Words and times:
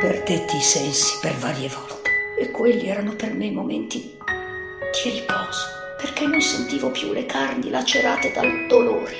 Perdetti 0.00 0.56
i 0.56 0.60
sensi 0.60 1.18
per 1.20 1.34
varie 1.36 1.68
volte 1.68 2.10
e 2.38 2.50
quelli 2.50 2.88
erano 2.88 3.14
per 3.14 3.32
me 3.32 3.50
momenti 3.50 4.16
di 5.02 5.10
riposo, 5.10 5.66
perché 5.96 6.26
non 6.26 6.40
sentivo 6.40 6.90
più 6.90 7.12
le 7.12 7.24
carni 7.24 7.70
lacerate 7.70 8.30
dal 8.32 8.66
dolore. 8.68 9.16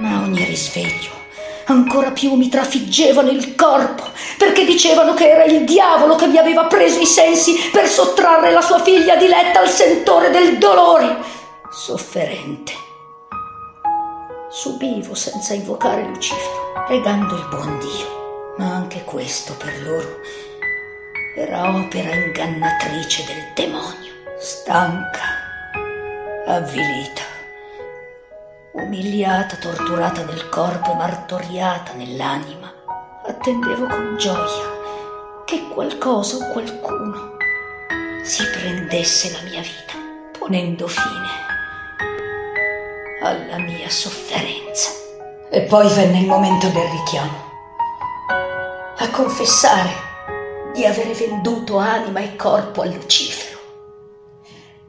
Ma 0.00 0.22
ogni 0.22 0.44
risveglio 0.44 1.18
ancora 1.66 2.10
più 2.10 2.34
mi 2.34 2.48
trafiggevano 2.48 3.30
il 3.30 3.54
corpo, 3.54 4.04
perché 4.38 4.64
dicevano 4.64 5.14
che 5.14 5.28
era 5.28 5.44
il 5.44 5.64
diavolo 5.64 6.16
che 6.16 6.26
mi 6.26 6.38
aveva 6.38 6.64
preso 6.64 7.00
i 7.00 7.06
sensi 7.06 7.68
per 7.70 7.86
sottrarre 7.86 8.50
la 8.50 8.62
sua 8.62 8.80
figlia 8.80 9.16
diletta 9.16 9.60
al 9.60 9.68
sentore 9.68 10.30
del 10.30 10.58
dolore. 10.58 11.18
Sofferente. 11.70 12.72
Subivo 14.50 15.14
senza 15.14 15.52
invocare 15.52 16.02
Lucifero, 16.04 16.84
pregando 16.86 17.34
il 17.34 17.46
buon 17.50 17.78
Dio, 17.78 18.27
ma 18.58 18.74
anche 18.74 19.04
questo 19.04 19.54
per 19.54 19.82
loro 19.82 20.20
era 21.36 21.74
opera 21.74 22.12
ingannatrice 22.12 23.24
del 23.24 23.52
demonio, 23.54 24.12
stanca, 24.38 25.22
avvilita 26.46 27.22
umiliata, 28.72 29.56
torturata 29.56 30.24
nel 30.24 30.48
corpo 30.48 30.92
e 30.92 30.94
martoriata 30.94 31.92
nell'anima, 31.94 32.72
attendevo 33.26 33.86
con 33.86 34.16
gioia 34.18 34.76
che 35.44 35.68
qualcosa 35.68 36.36
o 36.36 36.52
qualcuno 36.52 37.36
si 38.22 38.42
prendesse 38.50 39.32
la 39.32 39.48
mia 39.48 39.60
vita, 39.60 39.94
ponendo 40.38 40.86
fine 40.88 41.46
alla 43.22 43.58
mia 43.58 43.88
sofferenza. 43.88 44.90
E 45.50 45.62
poi 45.62 45.88
venne 45.88 46.18
il 46.18 46.26
momento 46.26 46.68
del 46.68 46.88
richiamo, 46.90 47.47
a 49.00 49.10
confessare 49.10 49.90
di 50.74 50.84
avere 50.84 51.12
venduto 51.12 51.78
anima 51.78 52.18
e 52.18 52.34
corpo 52.34 52.82
a 52.82 52.86
Lucifero, 52.86 53.58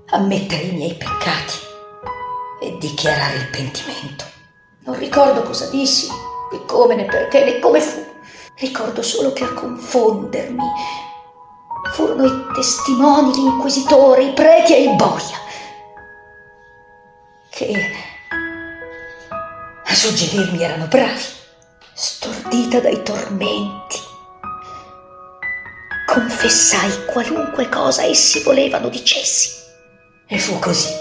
ammettere 0.09 0.63
i 0.63 0.71
miei 0.71 0.95
peccati 0.95 1.57
e 2.59 2.75
dichiarare 2.79 3.35
il 3.35 3.49
pentimento. 3.49 4.25
Non 4.85 4.97
ricordo 4.97 5.43
cosa 5.43 5.69
dissi, 5.69 6.07
né 6.51 6.65
come, 6.65 6.95
né 6.95 7.05
perché, 7.05 7.43
né 7.43 7.59
come 7.59 7.79
fu. 7.81 8.03
Ricordo 8.55 9.03
solo 9.03 9.31
che 9.31 9.43
a 9.43 9.53
confondermi 9.53 10.65
furono 11.93 12.25
i 12.25 12.45
testimoni, 12.55 13.31
l'inquisitore, 13.33 14.23
i 14.23 14.33
preti 14.33 14.73
e 14.73 14.83
il 14.83 14.95
boia, 14.95 15.37
che 17.49 17.73
a 19.85 19.93
suggerirmi 19.93 20.63
erano 20.63 20.87
bravi, 20.87 21.37
stordita 22.01 22.79
dai 22.79 23.03
tormenti. 23.03 23.99
Confessai 26.07 27.05
qualunque 27.05 27.67
cosa 27.67 28.03
essi 28.03 28.41
volevano 28.41 28.87
dicessi. 28.87 29.51
E 30.25 30.39
fu 30.39 30.57
così 30.59 30.93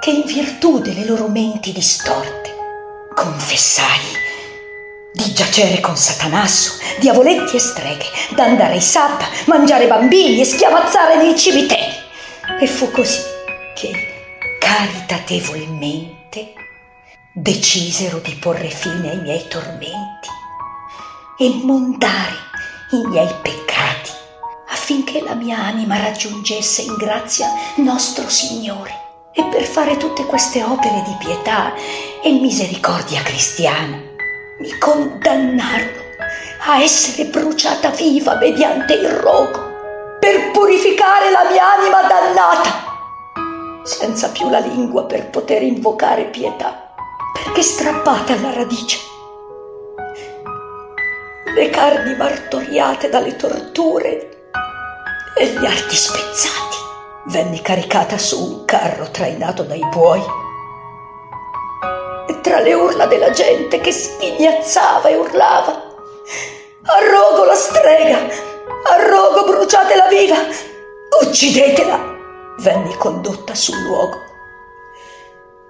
che 0.00 0.10
in 0.10 0.22
virtù 0.24 0.80
delle 0.80 1.04
loro 1.04 1.28
menti 1.28 1.70
distorte 1.70 2.54
confessai 3.14 4.00
di 5.12 5.34
giacere 5.34 5.80
con 5.80 5.98
Satanasso, 5.98 6.78
diavoletti 6.98 7.56
e 7.56 7.60
streghe, 7.60 8.06
d'andare 8.34 8.72
ai 8.72 8.80
sap, 8.80 9.22
mangiare 9.44 9.86
bambini 9.86 10.40
e 10.40 10.46
schiamazzare 10.46 11.16
nei 11.16 11.36
cimiteri. 11.36 11.92
E 12.58 12.66
fu 12.66 12.90
così 12.90 13.20
che 13.74 13.90
caritatevolmente 14.58 16.54
decisero 17.32 18.18
di 18.18 18.34
porre 18.34 18.68
fine 18.68 19.10
ai 19.10 19.20
miei 19.20 19.46
tormenti 19.48 20.28
e 21.38 21.44
immondare 21.44 22.34
i 22.90 23.06
miei 23.06 23.32
peccati 23.40 24.10
affinché 24.68 25.22
la 25.22 25.34
mia 25.34 25.58
anima 25.58 25.96
raggiungesse 25.96 26.82
in 26.82 26.96
grazia 26.96 27.46
nostro 27.76 28.28
Signore. 28.28 28.98
E 29.32 29.44
per 29.44 29.62
fare 29.62 29.96
tutte 29.96 30.26
queste 30.26 30.60
opere 30.64 31.02
di 31.06 31.14
pietà 31.20 31.72
e 32.20 32.32
misericordia 32.32 33.22
cristiana 33.22 33.96
mi 34.58 34.76
condannarono 34.78 35.98
a 36.66 36.82
essere 36.82 37.26
bruciata 37.26 37.90
viva 37.90 38.34
mediante 38.34 38.94
il 38.94 39.08
rogo 39.08 39.68
per 40.18 40.50
purificare 40.50 41.30
la 41.30 41.48
mia 41.48 41.78
anima 41.78 42.02
dannata, 42.02 43.82
senza 43.84 44.30
più 44.30 44.50
la 44.50 44.58
lingua 44.58 45.04
per 45.04 45.30
poter 45.30 45.62
invocare 45.62 46.24
pietà, 46.24 46.79
perché 47.44 47.62
strappata 47.62 48.34
alla 48.34 48.52
radice. 48.52 48.98
Le 51.54 51.70
carni 51.70 52.14
martoriate 52.14 53.08
dalle 53.08 53.34
torture 53.36 54.50
e 55.36 55.46
gli 55.46 55.64
arti 55.64 55.96
spezzati 55.96 56.76
venni 57.26 57.60
caricata 57.60 58.18
su 58.18 58.40
un 58.40 58.64
carro 58.64 59.10
trainato 59.10 59.62
dai 59.62 59.84
buoi. 59.90 60.22
E 62.28 62.40
tra 62.40 62.60
le 62.60 62.74
urla 62.74 63.06
della 63.06 63.30
gente 63.30 63.80
che 63.80 63.92
sghignazzava 63.92 65.08
e 65.08 65.16
urlava, 65.16 65.82
arrogo 66.82 67.44
la 67.44 67.54
strega, 67.54 68.18
arrogo 68.84 69.44
bruciatela 69.44 70.06
viva, 70.08 70.36
uccidetela, 71.22 71.98
venni 72.58 72.94
condotta 72.96 73.54
sul 73.54 73.80
luogo 73.82 74.28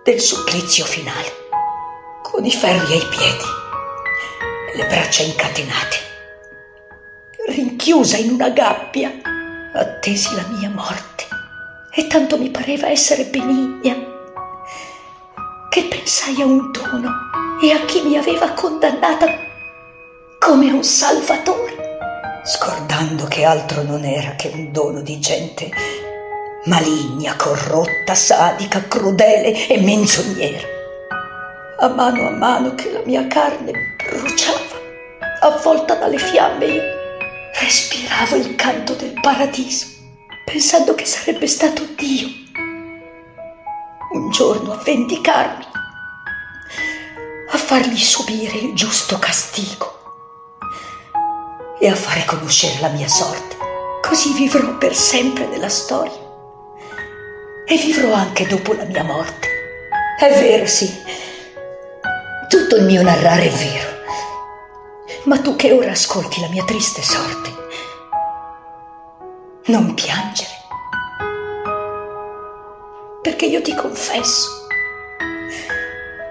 del 0.03 0.21
supplizio 0.21 0.85
finale, 0.85 1.49
con 2.41 2.49
i 2.49 2.53
ferri 2.53 2.95
ai 2.95 3.07
piedi. 3.11 3.45
E 4.73 4.77
le 4.79 4.87
braccia 4.87 5.23
incatenate, 5.23 5.97
rinchiusa 7.49 8.17
in 8.17 8.33
una 8.33 8.49
gabbia, 8.49 9.13
attesi 9.75 10.35
la 10.35 10.47
mia 10.49 10.71
morte. 10.71 11.27
E 11.93 12.07
tanto 12.07 12.39
mi 12.39 12.49
pareva 12.49 12.89
essere 12.89 13.25
benigna. 13.25 13.95
Che 15.69 15.83
pensai 15.85 16.41
a 16.41 16.47
un 16.47 16.71
dono 16.71 17.11
e 17.61 17.73
a 17.73 17.85
chi 17.85 18.01
mi 18.01 18.17
aveva 18.17 18.53
condannata 18.53 19.27
come 20.39 20.73
un 20.73 20.83
salvatore, 20.83 21.99
scordando 22.43 23.27
che 23.27 23.45
altro 23.45 23.83
non 23.83 24.03
era 24.03 24.35
che 24.37 24.51
un 24.51 24.73
dono 24.73 25.03
di 25.03 25.21
gente 25.21 25.71
maligna, 26.65 27.37
corrotta, 27.37 28.15
sadica, 28.15 28.83
crudele 28.89 29.69
e 29.69 29.79
menzognera. 29.83 30.79
A 31.83 31.89
mano 31.89 32.29
a 32.29 32.31
mano 32.31 32.75
che 32.75 32.93
la 32.93 33.01
mia 33.07 33.27
carne 33.27 33.97
bruciava, 33.97 34.79
avvolta 35.41 35.95
dalle 35.95 36.19
fiamme, 36.19 36.67
io 36.67 36.83
respiravo 37.59 38.37
il 38.37 38.55
canto 38.55 38.93
del 38.93 39.19
paradiso 39.19 39.87
pensando 40.45 40.95
che 40.95 41.07
sarebbe 41.07 41.47
stato 41.47 41.83
Dio 41.97 42.29
un 44.13 44.31
giorno 44.31 44.73
a 44.73 44.83
vendicarmi, 44.85 45.65
a 47.49 47.57
fargli 47.57 47.97
subire 47.97 48.59
il 48.59 48.75
giusto 48.75 49.19
castigo 49.19 50.01
e 51.79 51.89
a 51.89 51.95
fare 51.95 52.27
conoscere 52.27 52.79
la 52.81 52.89
mia 52.89 53.09
sorte. 53.09 53.57
Così 54.03 54.35
vivrò 54.35 54.77
per 54.77 54.95
sempre 54.95 55.47
nella 55.47 55.71
storia 55.71 56.29
e 57.65 57.77
vivrò 57.79 58.13
anche 58.13 58.47
dopo 58.47 58.75
la 58.75 58.85
mia 58.85 59.05
morte. 59.05 59.49
È 60.19 60.29
vero, 60.41 60.67
sì, 60.67 60.93
tutto 62.51 62.75
il 62.75 62.83
mio 62.83 63.01
narrare 63.01 63.45
è 63.45 63.51
vero, 63.51 63.89
ma 65.27 65.39
tu 65.39 65.55
che 65.55 65.71
ora 65.71 65.93
ascolti 65.93 66.41
la 66.41 66.49
mia 66.49 66.65
triste 66.65 67.01
sorte, 67.01 67.55
non 69.67 69.95
piangere. 69.95 70.51
Perché 73.23 73.47
io 73.47 73.63
ti 73.63 73.73
confesso 73.73 74.67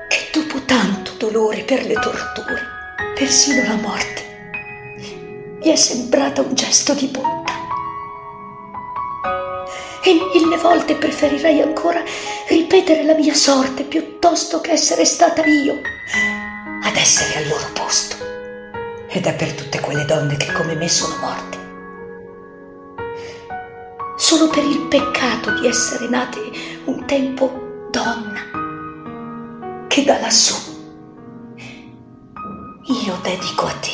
che 0.09 0.29
dopo 0.33 0.61
tanto 0.65 1.13
dolore 1.17 1.63
per 1.63 1.85
le 1.85 1.93
torture, 1.93 2.67
persino 3.15 3.63
la 3.65 3.75
morte, 3.75 4.27
mi 5.63 5.71
è 5.71 5.75
sembrata 5.77 6.41
un 6.41 6.53
gesto 6.53 6.93
di 6.95 7.07
bontà. 7.07 7.38
E 10.09 10.13
mille 10.33 10.57
volte 10.57 10.95
preferirei 10.95 11.61
ancora 11.61 12.01
ripetere 12.47 13.03
la 13.03 13.13
mia 13.13 13.35
sorte 13.35 13.83
piuttosto 13.83 14.59
che 14.59 14.71
essere 14.71 15.05
stata 15.05 15.45
io 15.45 15.81
ad 16.81 16.95
essere 16.95 17.37
al 17.37 17.47
loro 17.47 17.67
posto. 17.73 18.15
Ed 19.07 19.27
è 19.27 19.35
per 19.35 19.53
tutte 19.53 19.79
quelle 19.79 20.05
donne 20.05 20.35
che 20.35 20.51
come 20.51 20.73
me 20.73 20.89
sono 20.89 21.15
morte 21.17 21.57
solo 24.17 24.47
per 24.47 24.63
il 24.63 24.87
peccato 24.87 25.59
di 25.59 25.67
essere 25.67 26.09
nate 26.09 26.39
un 26.85 27.05
tempo 27.05 27.87
donna, 27.89 29.85
che 29.87 30.03
da 30.03 30.19
lassù 30.19 30.55
io 33.05 33.19
dedico 33.21 33.65
a 33.65 33.73
te 33.73 33.91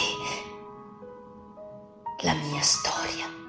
la 2.23 2.33
mia 2.33 2.61
storia. 2.61 3.44